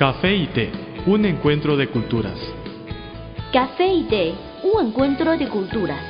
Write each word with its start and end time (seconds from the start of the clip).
Café 0.00 0.34
y 0.34 0.46
té, 0.46 0.72
un 1.04 1.26
encuentro 1.26 1.76
de 1.76 1.86
culturas. 1.86 2.38
Café 3.52 3.86
y 3.86 4.04
té, 4.04 4.34
un 4.62 4.86
encuentro 4.86 5.36
de 5.36 5.46
culturas. 5.46 6.02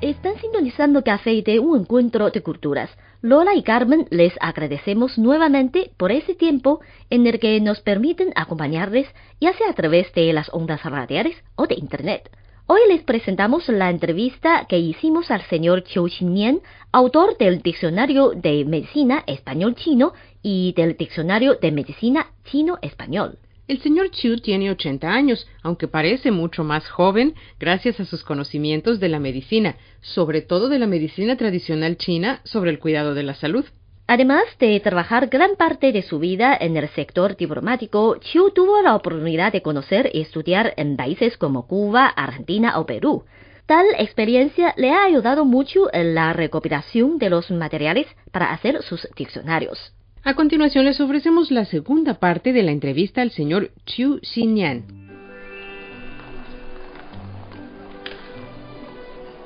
Están 0.00 0.36
sintonizando 0.40 1.02
Café 1.02 1.32
y 1.32 1.42
té, 1.42 1.58
un 1.58 1.80
encuentro 1.80 2.30
de 2.30 2.40
culturas. 2.40 2.88
Lola 3.20 3.56
y 3.56 3.64
Carmen 3.64 4.06
les 4.10 4.34
agradecemos 4.40 5.18
nuevamente 5.18 5.90
por 5.96 6.12
ese 6.12 6.36
tiempo 6.36 6.78
en 7.10 7.26
el 7.26 7.40
que 7.40 7.60
nos 7.60 7.80
permiten 7.80 8.30
acompañarles, 8.36 9.08
ya 9.40 9.54
sea 9.54 9.70
a 9.70 9.74
través 9.74 10.14
de 10.14 10.32
las 10.32 10.54
ondas 10.54 10.84
radiales 10.84 11.34
o 11.56 11.66
de 11.66 11.74
Internet. 11.74 12.30
Hoy 12.68 12.80
les 12.88 13.04
presentamos 13.04 13.68
la 13.68 13.90
entrevista 13.90 14.66
que 14.68 14.76
hicimos 14.76 15.30
al 15.30 15.42
señor 15.42 15.84
Qiu 15.84 16.08
Xinyan, 16.08 16.62
autor 16.90 17.38
del 17.38 17.62
Diccionario 17.62 18.30
de 18.30 18.64
Medicina 18.64 19.22
Español-Chino 19.28 20.14
y 20.42 20.72
del 20.76 20.96
Diccionario 20.96 21.54
de 21.62 21.70
Medicina 21.70 22.26
Chino-Español. 22.44 23.38
El 23.68 23.80
señor 23.82 24.10
Chu 24.10 24.38
tiene 24.38 24.72
80 24.72 25.08
años, 25.08 25.46
aunque 25.62 25.86
parece 25.86 26.32
mucho 26.32 26.64
más 26.64 26.88
joven 26.88 27.36
gracias 27.60 28.00
a 28.00 28.04
sus 28.04 28.24
conocimientos 28.24 28.98
de 28.98 29.10
la 29.10 29.20
medicina, 29.20 29.76
sobre 30.00 30.42
todo 30.42 30.68
de 30.68 30.80
la 30.80 30.88
medicina 30.88 31.36
tradicional 31.36 31.96
china 31.96 32.40
sobre 32.42 32.72
el 32.72 32.80
cuidado 32.80 33.14
de 33.14 33.22
la 33.22 33.34
salud. 33.34 33.64
Además 34.08 34.44
de 34.60 34.78
trabajar 34.78 35.26
gran 35.28 35.56
parte 35.56 35.90
de 35.90 36.02
su 36.02 36.20
vida 36.20 36.56
en 36.60 36.76
el 36.76 36.88
sector 36.90 37.36
diplomático, 37.36 38.16
Chu 38.20 38.50
tuvo 38.54 38.80
la 38.80 38.94
oportunidad 38.94 39.52
de 39.52 39.62
conocer 39.62 40.10
y 40.12 40.20
estudiar 40.20 40.74
en 40.76 40.96
países 40.96 41.36
como 41.36 41.66
Cuba, 41.66 42.06
Argentina 42.06 42.78
o 42.78 42.86
Perú. 42.86 43.24
Tal 43.66 43.84
experiencia 43.98 44.74
le 44.76 44.92
ha 44.92 45.02
ayudado 45.02 45.44
mucho 45.44 45.92
en 45.92 46.14
la 46.14 46.32
recopilación 46.32 47.18
de 47.18 47.30
los 47.30 47.50
materiales 47.50 48.06
para 48.30 48.52
hacer 48.52 48.80
sus 48.82 49.08
diccionarios. 49.16 49.92
A 50.22 50.34
continuación 50.34 50.84
les 50.84 51.00
ofrecemos 51.00 51.50
la 51.50 51.64
segunda 51.64 52.14
parte 52.14 52.52
de 52.52 52.62
la 52.62 52.70
entrevista 52.70 53.22
al 53.22 53.32
señor 53.32 53.72
Chu 53.86 54.20
Xinyan. 54.22 54.95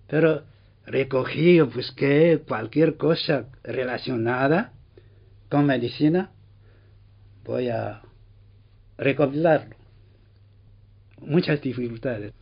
Pero 0.09 0.43
recogí, 0.87 1.61
busqué 1.61 2.43
cualquier 2.49 2.97
cosa 2.97 3.47
relacionada 3.63 4.73
con 5.49 5.67
medicina, 5.67 6.33
voy 7.45 7.69
a 7.69 8.03
recopilarlo. 8.99 9.77
Muchas 11.21 11.61
dificultades. 11.61 12.33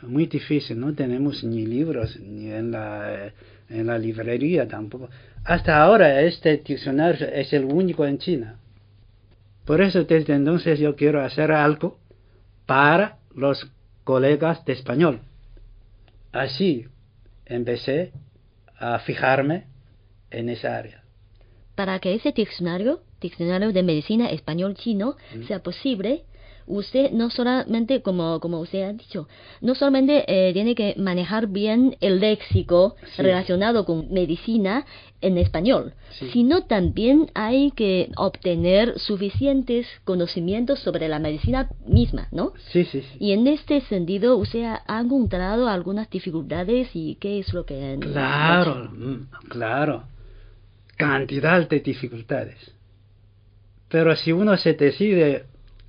Muy 0.00 0.26
difícil, 0.26 0.80
no 0.80 0.94
tenemos 0.94 1.44
ni 1.44 1.66
libros, 1.66 2.18
ni 2.18 2.50
en 2.50 2.70
la, 2.70 3.30
en 3.68 3.86
la 3.86 3.98
librería 3.98 4.66
tampoco. 4.66 5.10
Hasta 5.44 5.82
ahora 5.82 6.22
este 6.22 6.56
diccionario 6.56 7.26
es 7.28 7.52
el 7.52 7.66
único 7.66 8.06
en 8.06 8.16
China. 8.16 8.58
Por 9.66 9.82
eso 9.82 10.04
desde 10.04 10.32
entonces 10.32 10.78
yo 10.78 10.96
quiero 10.96 11.22
hacer 11.22 11.52
algo 11.52 11.98
para 12.66 13.18
los 13.34 13.70
colegas 14.04 14.64
de 14.64 14.72
español. 14.72 15.20
Así 16.32 16.86
empecé 17.46 18.12
a 18.78 18.98
fijarme 18.98 19.66
en 20.30 20.48
esa 20.48 20.76
área. 20.76 21.02
Para 21.74 21.98
que 22.00 22.14
ese 22.14 22.32
diccionario, 22.32 23.00
diccionario 23.20 23.72
de 23.72 23.82
medicina 23.82 24.30
español-chino, 24.30 25.16
sea 25.46 25.62
posible, 25.62 26.24
usted 26.66 27.10
no 27.12 27.30
solamente, 27.30 28.02
como, 28.02 28.40
como 28.40 28.60
usted 28.60 28.82
ha 28.82 28.92
dicho, 28.92 29.28
no 29.60 29.74
solamente 29.74 30.24
eh, 30.26 30.52
tiene 30.52 30.74
que 30.74 30.94
manejar 30.98 31.46
bien 31.48 31.96
el 32.00 32.20
léxico 32.20 32.96
Sí. 33.16 33.22
relacionado 33.22 33.84
con 33.84 34.12
medicina 34.12 34.84
en 35.20 35.38
español, 35.38 35.94
Sí. 36.10 36.28
sino 36.32 36.64
también 36.64 37.30
hay 37.34 37.70
que 37.72 38.10
obtener 38.16 38.98
suficientes 38.98 39.86
conocimientos 40.04 40.78
sobre 40.80 41.08
la 41.08 41.18
medicina 41.18 41.70
misma, 41.86 42.28
¿no? 42.32 42.52
Sí, 42.70 42.84
sí, 42.84 43.00
sí. 43.02 43.16
Y 43.18 43.32
en 43.32 43.46
este 43.46 43.80
sentido, 43.82 44.36
¿usted 44.36 44.64
ha- 44.64 45.00
encontrado 45.00 45.68
algunas 45.68 46.10
dificultades 46.10 46.90
y 46.94 47.16
qué 47.16 47.38
es 47.38 47.52
lo 47.54 47.64
que 47.64 47.96
Claro, 48.00 48.90
mm, 48.92 49.28
claro. 49.48 50.04
Cantidad 50.96 51.68
de 51.68 51.80
dificultades. 51.80 52.72
Pero 53.88 54.16
si 54.16 54.32
uno 54.32 54.56
se 54.56 54.72
decide 54.74 55.44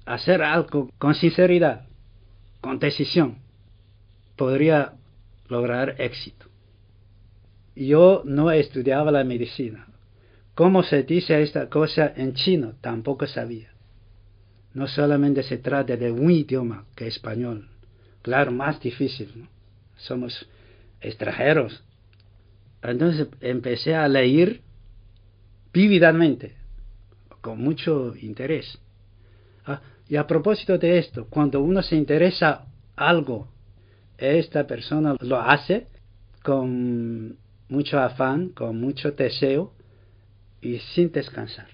hacer 0.07 0.41
algo 0.41 0.89
con 0.97 1.13
sinceridad, 1.13 1.85
con 2.61 2.79
decisión, 2.79 3.39
podría 4.35 4.93
lograr 5.49 5.95
éxito. 5.99 6.47
Yo 7.75 8.23
no 8.25 8.49
estudiaba 8.49 9.11
la 9.11 9.23
medicina. 9.23 9.87
¿Cómo 10.55 10.81
se 10.81 11.03
dice 11.03 11.41
esta 11.43 11.69
cosa 11.69 12.11
en 12.15 12.33
chino? 12.33 12.73
Tampoco 12.81 13.27
sabía. 13.27 13.69
No 14.73 14.87
solamente 14.87 15.43
se 15.43 15.57
trata 15.57 15.95
de 15.95 16.11
un 16.11 16.31
idioma 16.31 16.85
que 16.95 17.07
español. 17.07 17.69
Claro, 18.21 18.51
más 18.51 18.79
difícil. 18.79 19.47
Somos 19.97 20.47
extranjeros. 21.01 21.83
Entonces 22.81 23.27
empecé 23.41 23.93
a 23.93 24.07
leer 24.07 24.61
vívidamente, 25.73 26.55
con 27.41 27.61
mucho 27.61 28.15
interés. 28.15 28.79
Ah, 29.65 29.81
y 30.09 30.15
a 30.15 30.25
propósito 30.25 30.77
de 30.77 30.97
esto, 30.99 31.27
cuando 31.29 31.61
uno 31.61 31.81
se 31.81 31.95
interesa 31.95 32.65
algo, 32.95 33.49
esta 34.17 34.65
persona 34.65 35.15
lo 35.19 35.39
hace 35.39 35.87
con 36.43 37.37
mucho 37.69 37.99
afán, 37.99 38.49
con 38.49 38.79
mucho 38.79 39.11
deseo 39.11 39.73
y 40.61 40.79
sin 40.95 41.11
descansar. 41.11 41.67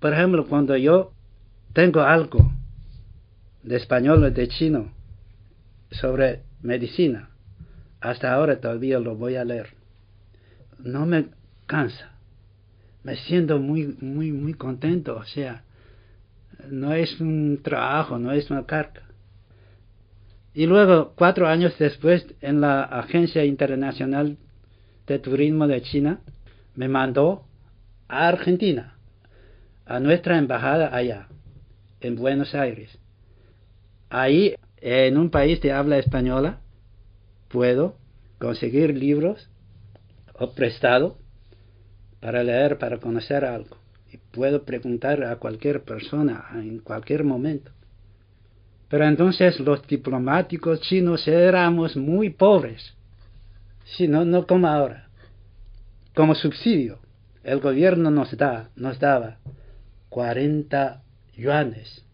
Por 0.00 0.14
ejemplo, 0.14 0.46
cuando 0.46 0.76
yo 0.76 1.12
tengo 1.74 2.00
algo 2.00 2.50
de 3.62 3.76
español 3.76 4.24
o 4.24 4.30
de 4.30 4.48
chino 4.48 4.92
sobre 5.90 6.42
medicina, 6.62 7.30
hasta 8.00 8.32
ahora 8.32 8.58
todavía 8.58 8.98
lo 8.98 9.14
voy 9.16 9.36
a 9.36 9.44
leer. 9.44 9.74
No 10.78 11.06
me 11.06 11.26
cansa. 11.66 12.12
Me 13.04 13.16
siento 13.16 13.58
muy, 13.58 13.96
muy, 14.00 14.32
muy 14.32 14.54
contento. 14.54 15.16
O 15.16 15.24
sea, 15.24 15.62
no 16.70 16.92
es 16.94 17.20
un 17.20 17.60
trabajo, 17.62 18.18
no 18.18 18.32
es 18.32 18.50
una 18.50 18.66
carga. 18.66 19.02
Y 20.54 20.66
luego, 20.66 21.14
cuatro 21.16 21.48
años 21.48 21.74
después, 21.78 22.26
en 22.40 22.60
la 22.60 22.82
Agencia 22.82 23.44
Internacional 23.44 24.36
de 25.06 25.18
Turismo 25.18 25.66
de 25.66 25.82
China, 25.82 26.20
me 26.74 26.88
mandó 26.88 27.46
a 28.08 28.28
Argentina, 28.28 28.96
a 29.86 29.98
nuestra 29.98 30.38
embajada 30.38 30.94
allá, 30.94 31.28
en 32.00 32.16
Buenos 32.16 32.54
Aires. 32.54 32.98
Ahí, 34.10 34.54
en 34.76 35.16
un 35.16 35.30
país 35.30 35.60
de 35.62 35.72
habla 35.72 35.98
española, 35.98 36.60
puedo 37.48 37.96
conseguir 38.38 38.96
libros 38.96 39.48
o 40.34 40.52
prestado 40.52 41.16
para 42.20 42.42
leer, 42.42 42.78
para 42.78 42.98
conocer 42.98 43.44
algo. 43.44 43.81
Y 44.12 44.18
puedo 44.18 44.64
preguntar 44.64 45.24
a 45.24 45.36
cualquier 45.36 45.82
persona 45.84 46.44
en 46.54 46.80
cualquier 46.80 47.24
momento. 47.24 47.70
Pero 48.88 49.06
entonces 49.06 49.58
los 49.58 49.86
diplomáticos 49.86 50.80
chinos 50.82 51.26
éramos 51.26 51.96
muy 51.96 52.28
pobres. 52.28 52.94
Sí, 53.84 54.06
no, 54.06 54.24
no 54.24 54.46
como 54.46 54.68
ahora. 54.68 55.08
como 56.14 56.34
subsidio, 56.34 56.98
el 57.42 57.60
gobierno 57.60 58.10
nos, 58.10 58.36
da, 58.36 58.68
nos 58.76 58.98
daba 58.98 59.38
40 60.10 61.02
yuanes 61.34 62.04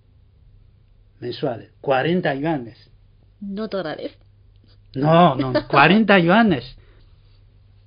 mensuales. 1.18 1.72
40 1.80 2.34
yuanes. 2.36 2.90
No 3.40 3.66
dólares. 3.66 4.16
No, 4.94 5.34
no, 5.34 5.52
40 5.66 6.18
yuanes. 6.20 6.76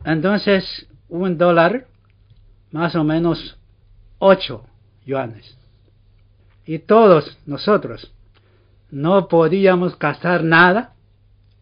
Entonces, 0.04 0.88
un 1.08 1.38
dólar, 1.38 1.88
más 2.72 2.96
o 2.96 3.04
menos 3.06 3.58
8 4.24 4.64
yuanes. 5.04 5.58
Y 6.64 6.78
todos 6.78 7.40
nosotros 7.48 8.14
no 8.92 9.28
podíamos 9.28 9.98
gastar 9.98 10.44
nada 10.44 10.94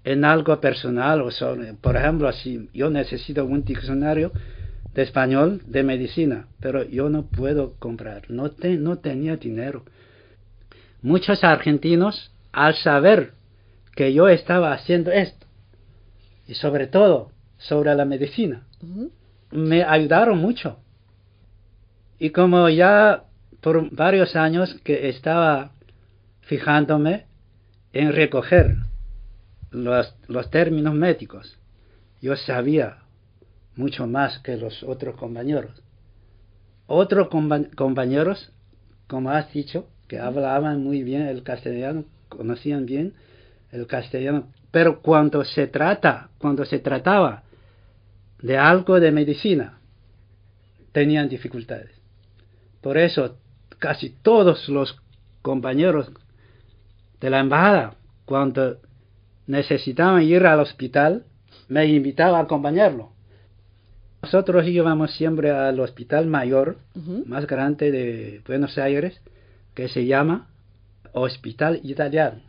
en 0.04 0.26
algo 0.26 0.60
personal 0.60 1.22
o 1.22 1.32
sobre, 1.32 1.74
por 1.74 1.96
ejemplo, 1.96 2.30
si 2.34 2.70
yo 2.74 2.90
necesito 2.90 3.46
un 3.46 3.64
diccionario 3.64 4.34
de 4.94 5.04
español 5.04 5.62
de 5.68 5.84
medicina, 5.84 6.48
pero 6.60 6.84
yo 6.84 7.10
no 7.10 7.28
puedo 7.28 7.76
comprar, 7.80 8.30
no, 8.30 8.52
te, 8.52 8.76
no 8.76 8.98
tenía 8.98 9.38
dinero. 9.38 9.86
Muchos 11.02 11.46
argentinos, 11.46 12.34
al 12.52 12.76
saber 12.76 13.32
que 13.96 14.14
yo 14.14 14.28
estaba 14.28 14.74
haciendo 14.74 15.12
esto, 15.12 15.48
y 16.46 16.56
sobre 16.56 16.88
todo 16.88 17.32
sobre 17.58 17.96
la 17.96 18.04
medicina, 18.04 18.64
me 19.52 19.84
ayudaron 19.84 20.40
mucho. 20.40 20.80
Y 22.20 22.32
como 22.32 22.68
ya 22.70 23.24
por 23.62 23.90
varios 23.96 24.36
años 24.36 24.76
que 24.84 25.10
estaba 25.10 25.72
fijándome 26.42 27.26
en 27.94 28.14
recoger 28.14 28.76
los, 29.72 30.16
los 30.28 30.50
términos 30.50 30.94
médicos, 30.94 31.58
yo 32.22 32.36
sabía 32.36 32.98
mucho 33.76 34.06
más 34.06 34.40
que 34.40 34.58
los 34.58 34.84
otros 34.84 35.16
compañeros. 35.16 35.82
Otros 36.88 37.30
compañeros, 37.76 38.52
como 39.08 39.30
has 39.30 39.52
dicho, 39.54 39.88
que 40.08 40.20
hablaban 40.20 40.84
muy 40.84 41.04
bien 41.04 41.22
el 41.22 41.44
castellano, 41.44 42.04
conocían 42.28 42.86
bien 42.86 43.14
el 43.72 43.88
castellano, 43.88 44.52
pero 44.72 45.02
cuando 45.02 45.46
se 45.46 45.68
trata, 45.68 46.30
cuando 46.40 46.66
se 46.66 46.80
trataba 46.80 47.44
de 48.42 48.58
algo 48.58 49.00
de 49.00 49.12
medicina, 49.12 49.80
tenían 50.92 51.30
dificultades. 51.30 51.99
Por 52.82 52.98
eso 52.98 53.38
casi 53.80 54.10
todos 54.10 54.70
los 54.70 54.98
compañeros 55.42 56.12
de 57.20 57.30
la 57.30 57.40
embajada, 57.40 57.96
cuando 58.26 58.78
necesitaban 59.48 60.24
ir 60.24 60.46
al 60.46 60.60
hospital, 60.60 61.24
me 61.68 61.86
invitaban 61.88 62.36
a 62.36 62.44
acompañarlo. 62.44 63.12
Nosotros 64.22 64.68
íbamos 64.68 65.12
siempre 65.14 65.52
al 65.52 65.80
hospital 65.80 66.28
mayor, 66.28 66.78
más 67.26 67.48
grande 67.48 67.92
de 67.92 68.42
Buenos 68.46 68.78
Aires, 68.78 69.22
que 69.74 69.88
se 69.88 70.06
llama 70.06 70.50
Hospital 71.14 71.80
Italiano. 71.84 72.42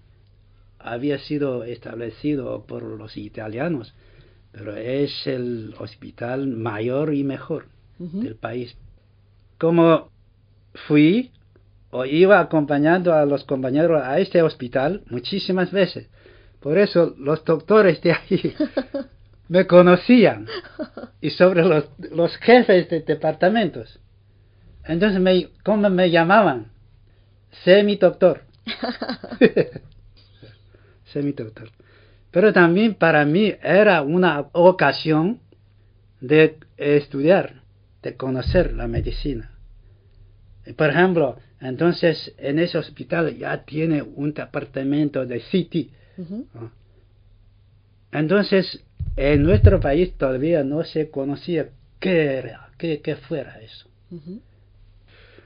Había 0.79 1.19
sido 1.19 1.65
establecido 1.65 2.65
por 2.67 2.83
los 2.83 3.17
italianos, 3.17 3.95
pero 4.51 4.75
es 4.77 5.27
el 5.27 5.75
hospital 5.79 6.49
mayor 6.49 7.15
y 7.15 7.23
mejor 7.23 7.67
del 7.99 8.35
país. 8.35 8.77
Como 9.59 10.11
fui 10.75 11.33
o 11.91 12.05
iba 12.05 12.39
acompañando 12.41 13.13
a 13.15 13.25
los 13.27 13.45
compañeros 13.45 14.03
a 14.03 14.19
este 14.19 14.43
hospital 14.43 15.03
muchísimas 15.09 15.73
veces, 15.73 16.09
por 16.61 16.79
eso 16.79 17.15
los 17.19 17.45
doctores 17.45 18.01
de 18.03 18.13
ahí 18.13 18.55
me 19.49 19.67
conocían 19.67 20.47
y 21.21 21.31
sobre 21.31 21.65
los, 21.65 21.89
los 21.99 22.37
jefes 22.37 22.89
de 22.89 23.01
departamentos. 23.01 23.99
Entonces, 24.85 25.21
me, 25.21 25.49
¿cómo 25.65 25.91
me 25.91 26.11
llamaban? 26.11 26.71
Semi-doctor. 27.65 28.43
Semi-doctor. 31.13 31.71
Pero 32.31 32.53
también 32.53 32.95
para 32.95 33.25
mí 33.25 33.55
era 33.63 34.03
una 34.03 34.47
ocasión 34.53 35.41
de 36.21 36.59
estudiar, 36.77 37.63
de 38.03 38.17
conocer 38.17 38.73
la 38.73 38.87
medicina. 38.87 39.51
Por 40.77 40.91
ejemplo, 40.91 41.37
entonces 41.61 42.35
en 42.39 42.59
ese 42.59 42.79
hospital 42.79 43.37
ya 43.37 43.65
tiene 43.65 44.03
un 44.03 44.33
departamento 44.33 45.27
de 45.27 45.41
CT. 45.41 45.91
Entonces 48.13 48.85
en 49.17 49.43
nuestro 49.43 49.81
país 49.81 50.13
todavía 50.17 50.65
no 50.65 50.85
se 50.85 51.11
conocía 51.11 51.71
qué 51.99 52.39
era, 52.39 52.71
qué, 52.79 53.01
qué 53.01 53.17
fuera 53.17 53.61
eso. 53.61 53.89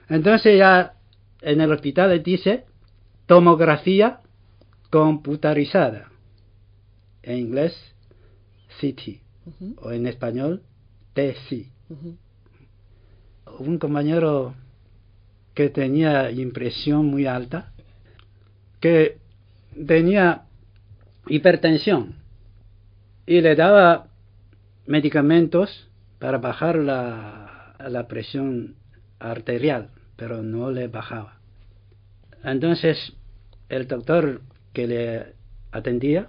Entonces 0.09 0.59
ya 0.59 0.95
en 1.43 1.61
el 1.61 1.73
hospital 1.73 2.23
dice 2.23 2.65
tomografía 3.27 4.21
computarizada. 4.91 6.11
En 7.23 7.39
inglés, 7.39 7.75
CT. 8.81 9.23
O 9.79 9.93
en 9.93 10.07
español, 10.07 10.63
TC. 11.15 11.71
Un 13.59 13.79
compañero 13.79 14.55
que 15.55 15.71
tenía 15.71 16.31
impresión 16.31 17.07
muy 17.07 17.27
alta, 17.27 17.73
que 18.81 19.19
tenía 19.87 20.43
hipertensión 21.27 22.17
y 23.27 23.41
le 23.41 23.55
daba 23.55 24.09
medicamentos 24.87 25.89
para 26.19 26.39
bajar 26.39 26.77
la, 26.77 27.75
la 27.79 28.07
presión 28.09 28.77
arterial, 29.19 29.91
pero 30.17 30.43
no 30.43 30.71
le 30.71 30.89
bajaba. 30.89 31.39
Entonces 32.43 33.15
el 33.69 33.87
doctor 33.87 34.43
que 34.73 34.87
le 34.87 35.35
atendía 35.73 36.29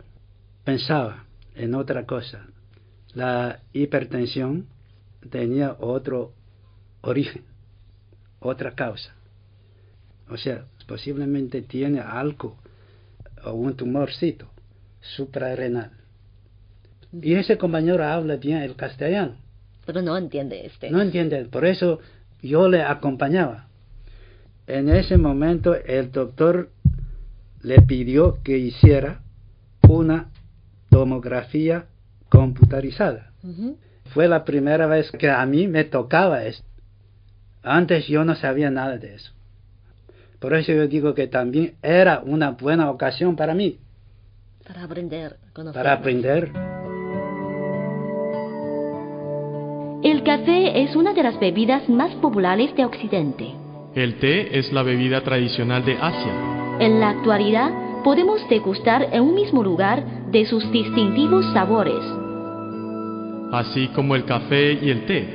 pensaba 0.63 1.25
en 1.55 1.75
otra 1.75 2.05
cosa. 2.05 2.47
La 3.13 3.59
hipertensión 3.73 4.67
tenía 5.29 5.75
otro 5.79 6.33
origen, 7.01 7.43
otra 8.47 8.71
causa. 8.71 9.13
O 10.29 10.37
sea, 10.37 10.65
posiblemente 10.87 11.61
tiene 11.61 11.99
algo 11.99 12.57
o 13.43 13.53
un 13.53 13.75
tumorcito 13.75 14.47
suprarrenal. 15.01 15.91
Y 17.21 17.35
ese 17.35 17.57
compañero 17.57 18.03
habla 18.03 18.35
bien 18.37 18.57
el 18.57 18.75
castellano. 18.75 19.35
Pero 19.85 20.01
no 20.01 20.17
entiende 20.17 20.65
este. 20.65 20.89
No 20.89 21.01
entiende, 21.01 21.45
por 21.45 21.65
eso 21.65 21.99
yo 22.41 22.67
le 22.67 22.81
acompañaba. 22.81 23.67
En 24.67 24.89
ese 24.89 25.17
momento 25.17 25.75
el 25.75 26.11
doctor 26.11 26.69
le 27.61 27.81
pidió 27.83 28.41
que 28.43 28.57
hiciera 28.57 29.21
una 29.87 30.29
tomografía 30.89 31.85
computarizada. 32.29 33.31
Fue 34.13 34.27
la 34.27 34.43
primera 34.43 34.87
vez 34.87 35.11
que 35.11 35.29
a 35.29 35.45
mí 35.45 35.67
me 35.67 35.83
tocaba 35.83 36.45
esto. 36.45 36.65
Antes 37.65 38.07
yo 38.07 38.23
no 38.23 38.35
sabía 38.35 38.69
nada 38.69 38.97
de 38.97 39.15
eso. 39.15 39.31
Por 40.39 40.53
eso 40.53 40.71
yo 40.71 40.87
digo 40.87 41.15
que 41.15 41.25
también 41.25 41.73
era 41.81 42.21
una 42.23 42.51
buena 42.51 42.91
ocasión 42.91 43.35
para 43.35 43.55
mí. 43.55 43.79
Para 44.67 44.83
aprender. 44.83 45.37
Para 45.73 45.93
aprender. 45.93 46.51
El 50.03 50.21
café 50.23 50.83
es 50.83 50.95
una 50.95 51.13
de 51.13 51.23
las 51.23 51.39
bebidas 51.39 51.89
más 51.89 52.13
populares 52.17 52.75
de 52.75 52.85
Occidente. 52.85 53.55
El 53.95 54.19
té 54.19 54.59
es 54.59 54.71
la 54.71 54.83
bebida 54.83 55.21
tradicional 55.21 55.83
de 55.83 55.97
Asia. 55.99 56.77
En 56.79 56.99
la 56.99 57.09
actualidad, 57.09 57.71
podemos 58.03 58.47
degustar 58.47 59.09
en 59.11 59.23
un 59.23 59.33
mismo 59.33 59.63
lugar 59.63 60.29
de 60.29 60.45
sus 60.45 60.71
distintivos 60.71 61.43
sabores. 61.53 62.03
Así 63.51 63.87
como 63.95 64.15
el 64.15 64.25
café 64.25 64.73
y 64.73 64.91
el 64.91 65.07
té, 65.07 65.34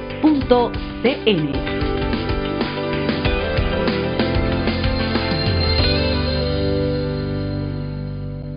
espanol.cri.cn. 0.21 1.81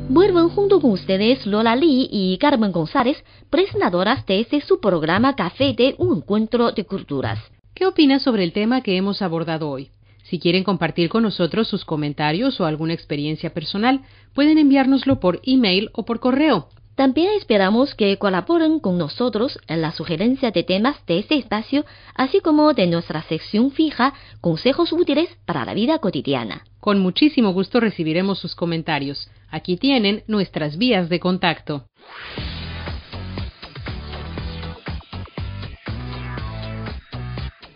Vuelven 0.08 0.48
junto 0.50 0.80
con 0.80 0.92
ustedes 0.92 1.44
Lola 1.46 1.74
Lee 1.74 2.08
y 2.10 2.38
Carmen 2.38 2.70
González, 2.70 3.16
presentadoras 3.50 4.24
de 4.26 4.40
este 4.40 4.60
su 4.60 4.80
programa 4.80 5.34
Café 5.34 5.74
de 5.76 5.96
un 5.98 6.18
encuentro 6.18 6.72
de 6.72 6.84
culturas. 6.84 7.40
¿Qué 7.74 7.86
opinan 7.86 8.20
sobre 8.20 8.44
el 8.44 8.52
tema 8.52 8.82
que 8.82 8.96
hemos 8.96 9.22
abordado 9.22 9.68
hoy? 9.68 9.90
Si 10.22 10.38
quieren 10.38 10.62
compartir 10.62 11.08
con 11.08 11.24
nosotros 11.24 11.68
sus 11.68 11.84
comentarios 11.84 12.60
o 12.60 12.64
alguna 12.64 12.94
experiencia 12.94 13.52
personal, 13.52 14.02
pueden 14.34 14.58
enviárnoslo 14.58 15.18
por 15.18 15.40
email 15.44 15.90
o 15.92 16.04
por 16.04 16.20
correo. 16.20 16.68
También 16.94 17.32
esperamos 17.36 17.94
que 17.94 18.16
colaboren 18.18 18.78
con 18.78 18.98
nosotros 18.98 19.58
en 19.66 19.82
la 19.82 19.90
sugerencia 19.90 20.52
de 20.52 20.62
temas 20.62 21.04
de 21.06 21.18
este 21.18 21.36
espacio, 21.36 21.84
así 22.14 22.40
como 22.40 22.72
de 22.72 22.86
nuestra 22.86 23.22
sección 23.22 23.72
fija 23.72 24.14
Consejos 24.40 24.92
útiles 24.92 25.28
para 25.44 25.64
la 25.64 25.74
vida 25.74 25.98
cotidiana. 25.98 26.64
Con 26.78 27.00
muchísimo 27.00 27.52
gusto 27.52 27.80
recibiremos 27.80 28.38
sus 28.38 28.54
comentarios. 28.54 29.28
Aquí 29.50 29.76
tienen 29.76 30.22
nuestras 30.28 30.78
vías 30.78 31.08
de 31.08 31.18
contacto. 31.18 31.86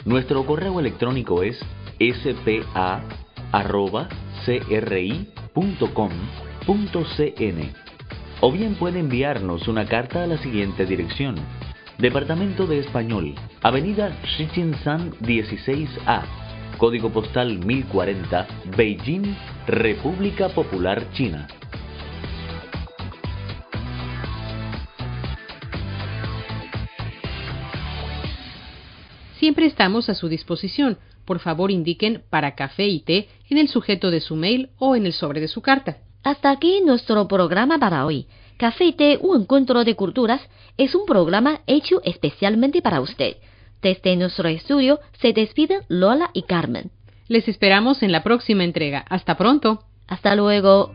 Nuestro 0.05 0.47
correo 0.47 0.79
electrónico 0.79 1.43
es 1.43 1.59
spa.cri.com.cn 1.99 3.09
o 8.41 8.53
bien 8.53 8.75
puede 8.75 9.01
enviarnos 9.01 9.69
una 9.69 9.87
carta 9.87 10.23
a 10.23 10.27
la 10.27 10.39
siguiente 10.39 10.87
dirección. 10.87 11.37
Departamento 11.99 12.67
de 12.67 12.79
Español, 12.79 13.35
Avenida 13.63 14.17
San 14.85 15.13
16A, 15.15 16.23
Código 16.77 17.11
Postal 17.11 17.59
1040, 17.59 18.47
Beijing, 18.77 19.35
República 19.67 20.49
Popular 20.51 21.11
China. 21.13 21.49
Siempre 29.39 29.67
estamos 29.67 30.09
a 30.09 30.15
su 30.15 30.29
disposición. 30.29 30.99
Por 31.25 31.41
favor 31.41 31.71
indiquen 31.71 32.23
para 32.31 32.55
café 32.55 32.87
y 32.87 33.01
té 33.01 33.29
en 33.51 33.59
el 33.59 33.69
sujeto 33.69 34.11
de 34.11 34.21
su 34.21 34.35
mail 34.37 34.71
o 34.79 34.97
en 34.97 35.07
el 35.07 35.13
sobre 35.13 35.41
de 35.41 35.49
su 35.49 35.63
carta. 35.63 35.99
Hasta 36.29 36.51
aquí 36.51 36.83
nuestro 36.85 37.27
programa 37.27 37.79
para 37.79 38.05
hoy. 38.05 38.27
Café 38.59 38.85
y 38.85 38.93
té, 38.93 39.19
un 39.23 39.41
encuentro 39.41 39.83
de 39.83 39.97
culturas, 39.97 40.43
es 40.77 40.95
un 40.95 41.07
programa 41.07 41.61
hecho 41.67 42.03
especialmente 42.05 42.83
para 42.83 43.01
usted. 43.01 43.39
Desde 43.81 44.15
nuestro 44.15 44.47
estudio 44.51 45.01
se 45.23 45.33
despiden 45.33 45.81
Lola 45.89 46.29
y 46.35 46.43
Carmen. 46.43 46.91
Les 47.29 47.49
esperamos 47.49 48.03
en 48.03 48.13
la 48.13 48.23
próxima 48.23 48.63
entrega. 48.63 49.07
Hasta 49.09 49.39
pronto. 49.39 49.85
Hasta 50.07 50.35
luego. 50.35 50.93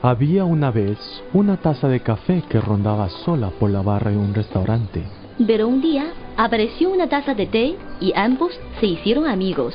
Había 0.00 0.46
una 0.46 0.70
vez 0.70 0.98
una 1.34 1.58
taza 1.58 1.86
de 1.88 2.00
café 2.00 2.42
que 2.48 2.62
rondaba 2.62 3.10
sola 3.26 3.50
por 3.50 3.68
la 3.68 3.82
barra 3.82 4.10
de 4.10 4.16
un 4.16 4.32
restaurante. 4.32 5.04
Pero 5.46 5.68
un 5.68 5.82
día 5.82 6.14
apareció 6.38 6.88
una 6.88 7.10
taza 7.10 7.34
de 7.34 7.46
té 7.46 7.76
y 8.00 8.14
ambos 8.16 8.58
se 8.80 8.86
hicieron 8.86 9.26
amigos. 9.26 9.74